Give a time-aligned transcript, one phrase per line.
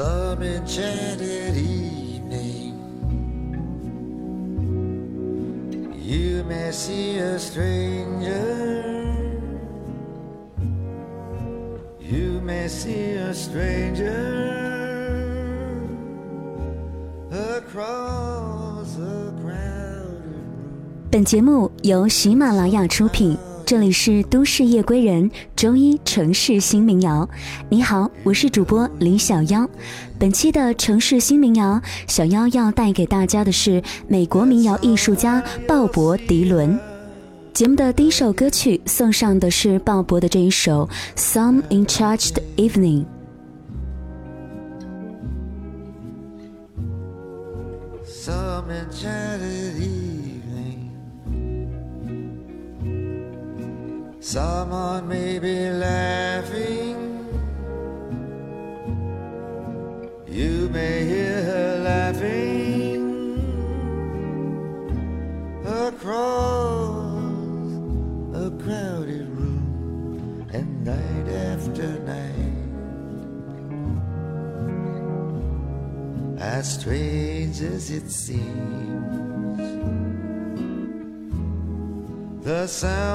[0.00, 2.72] some enchanted evening.
[5.94, 8.46] You may see a stranger.
[12.00, 14.22] You may see a stranger
[17.30, 20.24] across the ground.
[21.10, 23.36] 本节目由喜马拉雅出品，
[23.70, 27.30] 这里是都市夜归人，周一城市新民谣。
[27.68, 29.64] 你好，我是主播李小妖。
[30.18, 36.76] 本期的城市新民谣，小妖要带给大家的是美国民谣艺术家鲍勃·迪伦。
[37.54, 43.04] 节目的第一首歌曲送上的是鲍勃的这一首《Some Enchanted Evening》。
[54.20, 57.26] Someone may be laughing.
[60.28, 63.00] You may hear her laughing
[65.66, 67.10] across
[68.36, 72.60] a crowded room, and night after night.
[76.40, 79.60] as strange as it seems.
[82.42, 83.09] The sound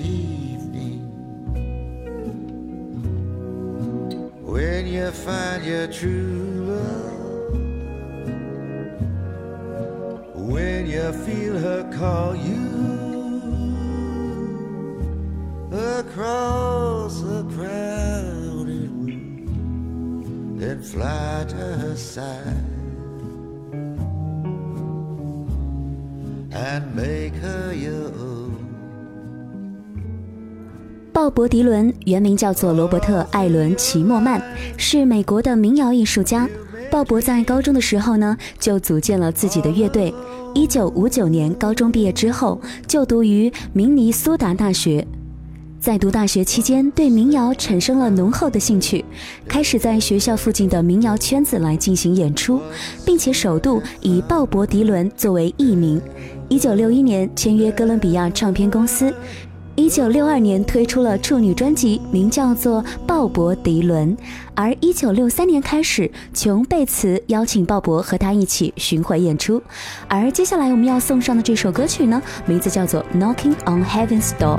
[0.00, 1.00] evening.
[4.42, 6.59] When you find your true
[20.80, 22.40] fly to her side
[26.52, 28.10] and make her You
[31.12, 34.40] 鲍勃·迪伦原名叫做罗伯特·艾伦·齐默曼，
[34.78, 36.48] 是美国的民谣艺术家。
[36.90, 40.14] 鲍勃在高中的时候呢，就组建了自己的乐队。
[40.54, 45.06] 一九五九年高中毕业之后，就读于明尼苏达大学。
[45.90, 49.04] 在读大学期间，对民谣产生了浓厚的兴趣，
[49.48, 52.60] 开始在学校附近的民谣圈子来进行演出，
[53.04, 56.00] 并且首度以鲍勃·迪伦作为艺名。
[56.48, 59.12] 一九六一年签约哥伦比亚唱片公司。
[59.74, 64.16] 一九六二年推出了处女专辑，名叫做《鲍勃·迪伦》。
[64.54, 69.60] 而一九六三年开始，琼·贝茨邀请鲍勃和他一起巡回演出。
[70.06, 74.58] 而接下来我们要送上的这首歌曲呢，名字叫做《Knocking on Heaven's Door》。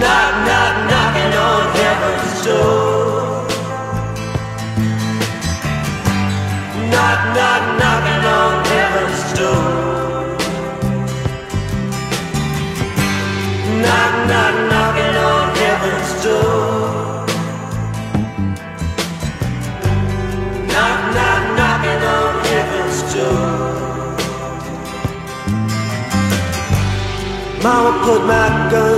[0.00, 3.46] Knock, knock, knocking on heaven's door.
[6.92, 9.88] Knock, knock, knocking on heaven's door.
[13.82, 17.26] Knock, knock, knocking on heaven's door.
[20.72, 23.68] Knock, knock, knocking on heaven's door.
[27.62, 28.97] Mama put my guns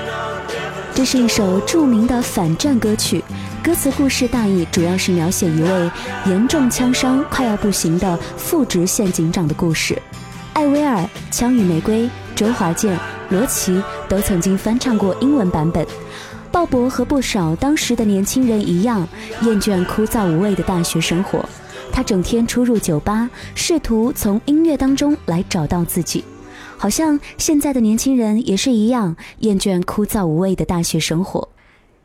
[1.01, 3.23] 这是一首著名的反战歌曲，
[3.63, 5.91] 歌词故事大意主要是描写一位
[6.27, 9.99] 严重枪伤、快要不行的副直线警长的故事。
[10.53, 12.95] 艾薇儿、枪与玫瑰、周华健、
[13.31, 15.83] 罗琦都曾经翻唱过英文版本。
[16.51, 19.07] 鲍勃和不少当时的年轻人一样，
[19.41, 21.43] 厌倦枯燥无味的大学生活，
[21.91, 26.23] 他整天出入酒吧，试图从音乐当中来找到自己。
[26.81, 31.47] 好像现在的年轻人也是一样，厌倦枯燥无味的大学生活。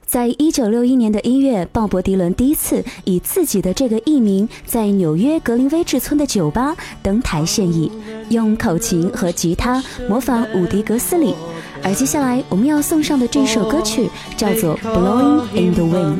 [0.04, 7.90] 在一九六一年的一月，鲍勃迪伦第一次以自己的这个艺名，在纽约格林威治村的酒吧登台献艺，
[8.28, 11.34] 用口琴和吉他模仿伍迪·格斯里。
[11.82, 16.18] 而接下来我们要送上的这首歌曲叫做《Blowing in the Wind》。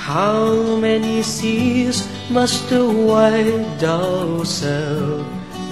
[0.00, 3.78] How many seas must a white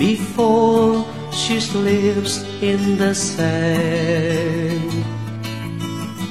[0.03, 4.93] before she slips in the sand?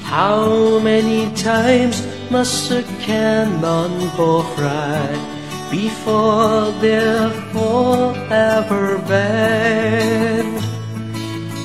[0.04, 1.96] How many times
[2.30, 5.08] must a cannonball fry
[5.72, 10.60] before they're forever banned?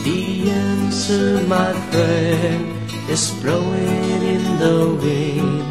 [0.07, 2.65] The answer, my friend,
[3.11, 5.67] is blowing in the wind.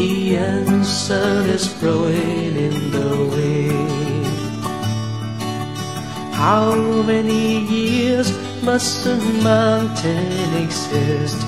[0.00, 4.13] The answer is blowing in the wind.
[6.44, 8.30] How many years
[8.62, 11.40] must a mountain exist?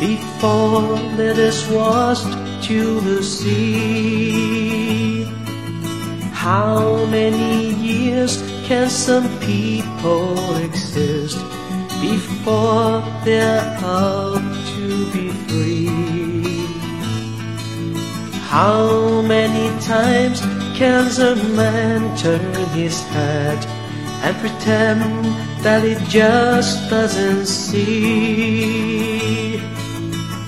[0.00, 2.32] before it is washed
[2.62, 5.24] to the sea.
[6.32, 11.36] How many years can some people exist
[12.00, 14.40] before they're out
[14.72, 16.64] to be free?
[18.48, 20.40] How many times
[20.78, 23.79] can a man turn his head
[24.22, 25.24] and pretend
[25.64, 29.00] that it just doesn't see?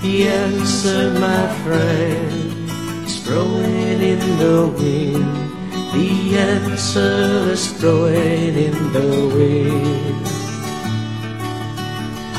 [0.03, 2.71] The answer, my friend,
[3.07, 5.53] is blowing in the wind.
[5.93, 10.27] The answer is blowing in the wind.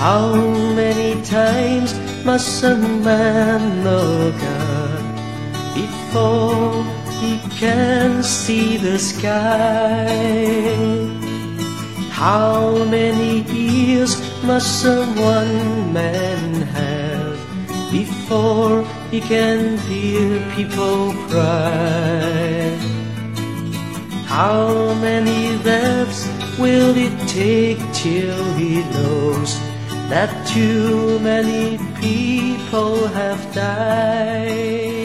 [0.03, 0.35] How
[0.75, 1.93] many times
[2.25, 5.03] must a man look up
[5.73, 6.83] before
[7.21, 10.03] he can see the sky?
[12.21, 14.13] How many years
[14.43, 17.03] must a one man have?
[17.93, 22.75] before he can hear people cry.
[24.25, 26.27] How many deaths
[26.57, 29.51] will it take till he knows
[30.09, 35.02] that too many people have died?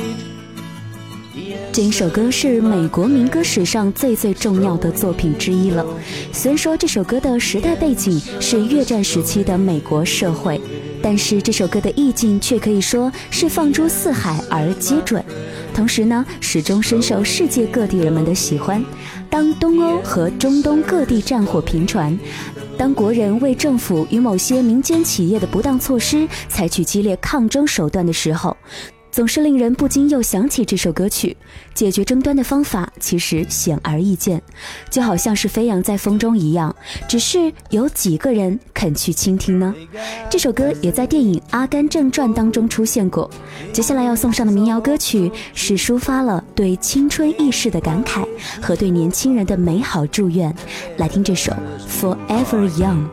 [1.79, 5.87] 这一首歌是美国民歌史上最最重要的作品之一了。
[6.33, 10.61] 虽然说这首歌的时代背景是越战时期的美国社会。
[11.01, 15.25] 但是这首歌的意境却可以说是放诸四海而皆准，
[15.73, 18.85] 同时呢，始终深受世界各地人们的喜欢。
[19.31, 22.19] 当东欧和中东各地战火频传，
[22.77, 28.57] 当国人为政府与某些民间企业的不当措施采取激烈抗争手段的时候。
[29.11, 31.37] 总是令人不禁又想起这首歌曲。
[31.75, 34.43] 解决争端的方法其实显而易见，
[34.91, 36.75] 就好像是飞扬在风中一样，
[37.09, 39.75] 只是有几个人肯去倾听呢？
[40.29, 43.31] 这首歌也在电影《阿甘正传》当中出现过。
[43.73, 48.27] 接下来要送上的民谣歌曲是抒发了对青春意识的感慨
[48.61, 50.53] 和对年轻人的美好祝愿。
[50.97, 51.53] 来听这首
[52.01, 53.05] 《Forever Young》。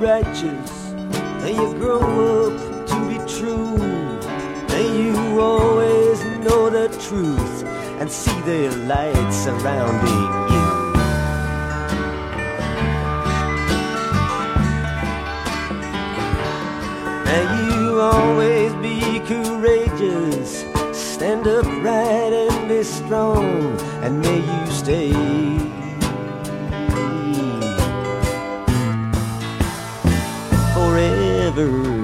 [0.00, 7.64] Now you grow up to be true, and you always know the truth
[8.00, 10.70] and see the light surrounding you.
[17.28, 20.64] And you always be courageous.
[20.96, 25.79] Stand upright and be strong, and may you stay.
[31.68, 31.99] blue.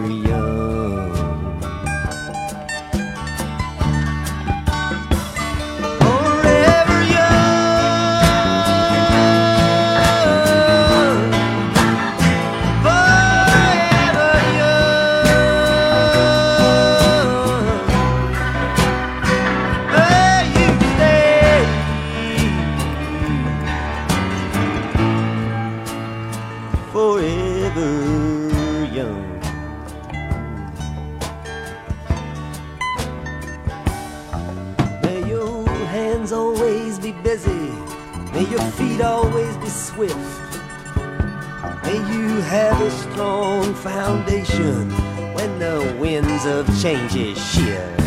[46.56, 47.98] Forever changes shift.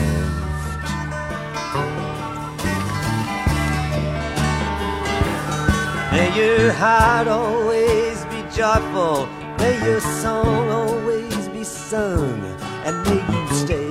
[6.11, 9.27] May your heart always be joyful.
[9.57, 12.41] May your song always be sung.
[12.85, 13.88] And may you stay.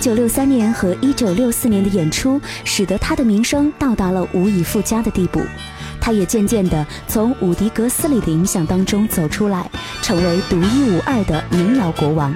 [0.00, 5.42] 九六三年和一九六四年的演出，使得他的名声到达了无以复加的地步。
[6.00, 12.34] 他也渐渐地从伍迪·格斯里的影响当中走出来，成为独一无二的民谣国王。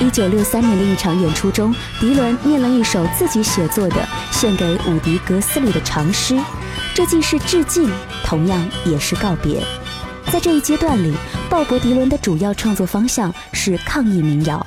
[0.00, 3.96] 一九六三年的一场演出中，迪伦念了一首自己写作的
[4.30, 6.40] 献给伍迪·格斯里的长诗，
[6.94, 7.90] 这既是致敬，
[8.24, 9.62] 同样也是告别。
[10.32, 11.12] 在这一阶段里，
[11.50, 14.66] 鲍勃·迪伦的主要创作方向是抗议民谣。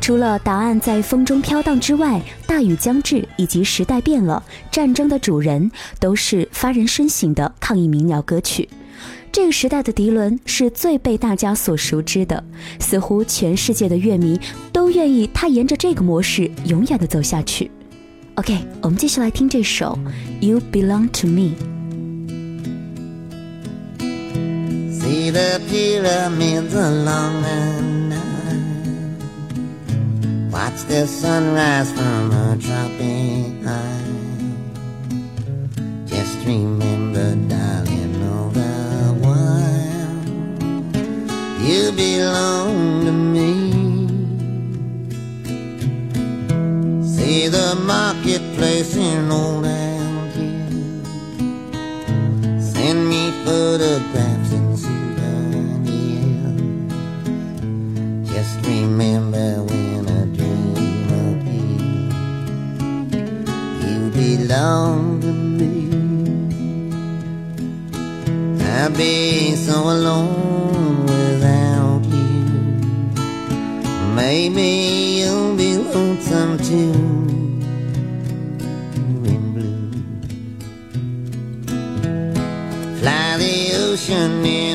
[0.00, 8.68] 除了答案在风中飘荡之外，大雨将至以及时代变了，战争的主人都是发人深省的抗议民谣歌曲。
[9.30, 12.42] 这个时代的迪伦是最被大家所熟知的，
[12.80, 14.40] 似乎全世界的乐迷
[14.72, 17.70] 都愿意他沿着这个模式永远的走下去。
[18.34, 19.96] OK，我们继续来听这首
[20.44, 21.52] 《You Belong to Me》。
[24.98, 27.44] See the pyramids along
[30.80, 34.02] Watch the sunrise from a tropic high.
[36.06, 40.16] Just remember, darling, all the while
[41.60, 43.52] you belong to me.
[47.04, 49.69] See the marketplace in old
[69.02, 72.44] I've so alone without you.
[74.14, 76.92] Maybe you'll be lonesome too.
[79.24, 79.90] In blue.
[82.98, 84.69] Fly the ocean in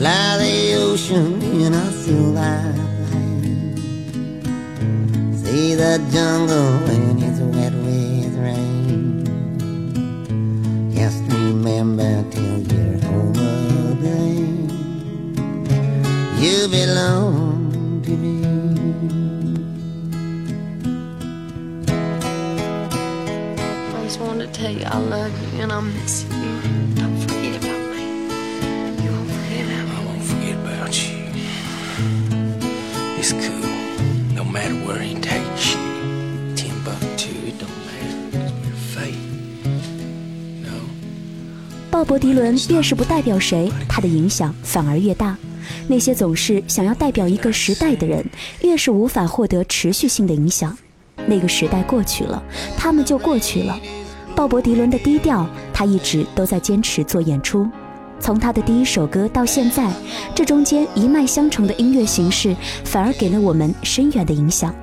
[0.00, 2.72] Fly the ocean in a silver
[3.10, 3.76] plane.
[5.36, 9.26] See the jungle when it's wet with rain.
[10.94, 13.36] Just remember till you're home
[13.92, 14.70] again.
[16.40, 18.40] You belong to me.
[23.94, 25.80] I just wanted to tell you I love you and I
[42.10, 45.36] 鲍勃迪伦越是不代表谁，他的影响反而越大。
[45.86, 48.26] 那些总是想要代表一个时代的人，
[48.62, 50.76] 越是无法获得持续性的影响。
[51.26, 52.42] 那个时代过去了，
[52.76, 53.78] 他们就过去了。
[54.34, 57.64] 鲍勃迪伦的低调，他一直都在坚持做演出。
[58.18, 59.88] 从他的第一首歌到现在，
[60.34, 64.74] 这中间一脉相承的音乐形式，反而给了我们深远的影响。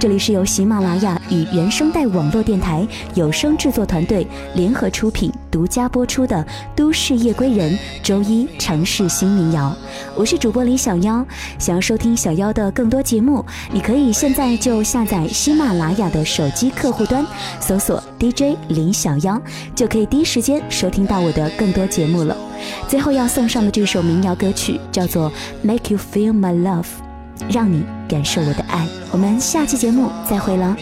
[0.00, 2.84] 这里是由喜马拉雅与原声带网络电台
[3.14, 6.36] 有声制作团队联合出品、独家播出的
[6.76, 9.74] 《都市夜归人》周一城市新民谣。
[10.14, 11.24] 我是主播李小妖。
[11.58, 17.26] 想要收听小妖的更多节目，你可以现在就下载喜马拉雅的手机客户端，
[17.60, 19.40] 搜索 DJ 李小妖，
[19.74, 22.36] 就可以第一时间收听到我的更多节目了。
[22.88, 25.30] 最后要送上的这首民谣歌曲叫做
[25.62, 26.82] 《Make You Feel My Love》。
[27.48, 28.84] 让你感受我的爱。
[29.12, 30.76] 我们下期节目再会了。